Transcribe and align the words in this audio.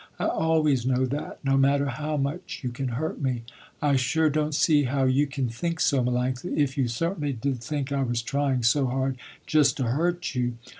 I 0.17 0.25
always 0.25 0.83
know 0.83 1.05
that, 1.05 1.37
no 1.45 1.57
matter 1.57 1.85
how 1.85 2.17
much 2.17 2.61
you 2.63 2.71
can 2.71 2.87
hurt 2.87 3.21
me." 3.21 3.43
"I 3.83 3.97
sure 3.97 4.31
don't 4.31 4.55
see 4.55 4.85
how 4.85 5.03
you 5.03 5.27
can 5.27 5.47
think 5.47 5.79
so, 5.79 6.03
Melanctha, 6.03 6.57
if 6.57 6.75
you 6.75 6.87
certainly 6.87 7.33
did 7.33 7.59
think 7.63 7.91
I 7.91 8.01
was 8.01 8.23
trying 8.23 8.63
so 8.63 8.87
hard 8.87 9.19
just 9.45 9.77
to 9.77 9.83
hurt 9.83 10.33
you." 10.33 10.55